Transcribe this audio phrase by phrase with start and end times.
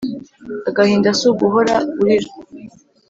[0.69, 2.29] Agahinda si uguhora urira.